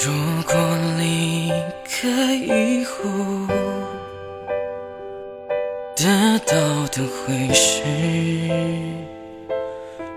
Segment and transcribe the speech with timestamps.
[0.00, 0.10] 如
[0.46, 0.54] 果
[0.98, 1.52] 离
[1.84, 2.98] 开以后，
[5.94, 6.56] 得到
[6.88, 7.82] 的会是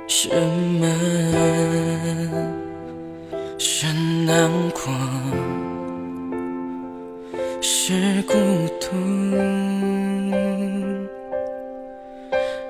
[0.08, 0.30] 什
[0.80, 0.88] 么？
[3.60, 3.86] 是
[4.26, 4.92] 难过，
[7.62, 8.34] 是孤
[8.80, 8.88] 独，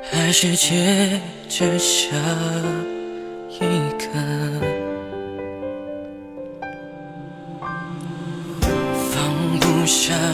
[0.02, 2.10] 还是接着下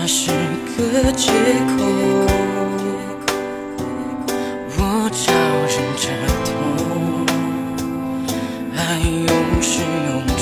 [0.04, 1.86] 那是个借口，
[4.76, 4.82] 我
[5.14, 5.32] 招
[5.70, 6.04] 忍着
[6.44, 6.50] 痛，
[8.76, 9.30] 爱有
[9.62, 10.10] 始有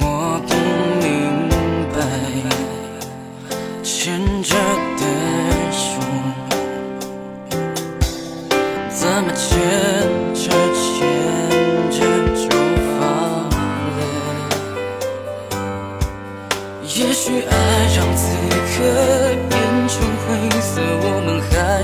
[0.00, 0.02] 我
[0.46, 0.52] 不
[1.00, 1.08] 明
[1.94, 1.96] 白
[3.82, 4.52] 牵着
[4.98, 5.02] 的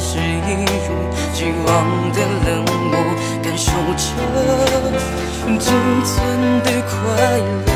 [0.01, 0.89] 是一如
[1.34, 1.69] 既往
[2.12, 2.48] 的冷
[2.91, 2.95] 漠，
[3.43, 4.03] 感受着
[5.59, 5.69] 仅
[6.03, 6.17] 存
[6.65, 6.91] 的快
[7.37, 7.69] 乐。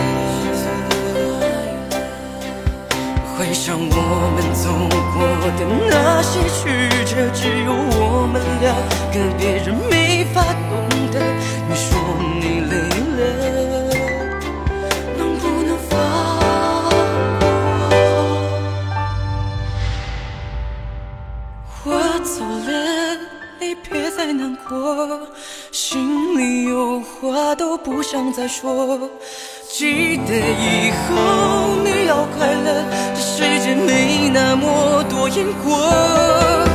[3.36, 3.92] 回想我
[4.34, 4.64] 们走
[5.12, 5.16] 过
[5.58, 6.60] 的那些曲
[7.04, 8.64] 折，只有我们两
[9.12, 9.92] 个，别人没
[10.32, 10.36] 法
[10.70, 10.72] 懂
[11.12, 11.14] 得。
[11.68, 11.84] 你说
[12.40, 12.72] 你累
[13.18, 13.23] 了。
[21.86, 23.18] 我走了，
[23.60, 25.20] 你别再难过，
[25.70, 28.98] 心里有话都不想再说。
[29.68, 36.73] 记得以后你要快乐，这世界没那么多因果。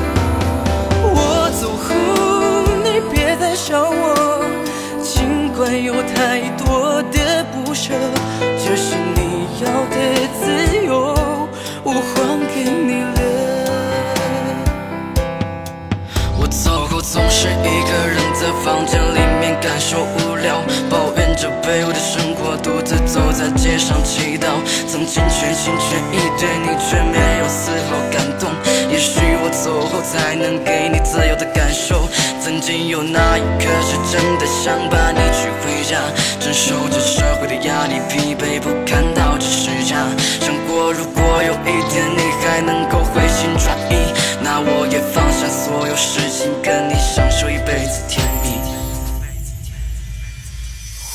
[16.42, 24.48] 我走后总是一个人在房间里面感受无聊，抱怨着卑微的生活，独自走在街上祈祷。
[24.88, 28.48] 曾经全心全意对你，却没有丝毫感动。
[28.90, 32.08] 也许我走后才能给你自由的感受。
[32.40, 36.00] 曾经有那一刻是真的想把你娶回家，
[36.40, 38.99] 承受着社会的压力，疲惫不堪
[46.80, 46.88] 和。
[46.88, 48.60] 你享受一辈子甜蜜。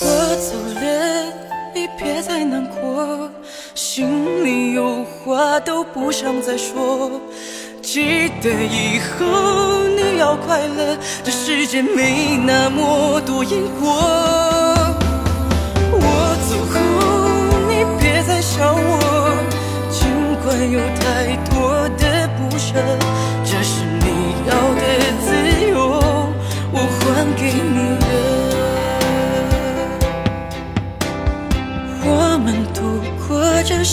[0.00, 1.32] 我走了，
[1.74, 3.30] 你别再难过，
[3.74, 7.20] 心里有话都不想再说。
[7.80, 14.73] 记得以后你要快乐，这世界没那么多因果。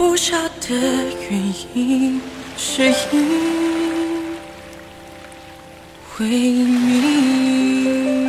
[0.00, 0.34] 不晓
[0.66, 0.74] 得
[1.28, 2.18] 原因
[2.56, 3.20] 是因
[6.18, 8.19] 为你。